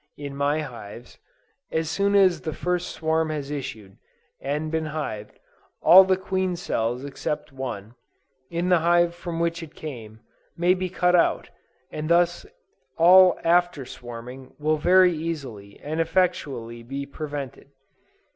In 0.17 0.35
my 0.35 0.61
hives, 0.61 1.19
as 1.71 1.87
soon 1.87 2.15
as 2.15 2.41
the 2.41 2.53
first 2.53 2.89
swarm 2.89 3.29
has 3.29 3.51
issued, 3.51 3.97
and 4.39 4.71
been 4.71 4.87
hived, 4.87 5.37
all 5.79 6.03
the 6.05 6.17
queen 6.17 6.55
cells 6.55 7.05
except 7.05 7.51
one, 7.51 7.93
in 8.49 8.69
the 8.69 8.79
hive 8.79 9.13
from 9.13 9.39
which 9.39 9.61
it 9.61 9.75
came, 9.75 10.21
may 10.57 10.73
be 10.73 10.89
cut 10.89 11.15
out, 11.15 11.51
and 11.91 12.09
thus 12.09 12.47
all 12.97 13.39
after 13.43 13.85
swarming 13.85 14.55
will 14.57 14.77
very 14.77 15.13
easily 15.13 15.79
and 15.83 16.01
effectually 16.01 16.81
be 16.81 17.05
prevented. 17.05 17.69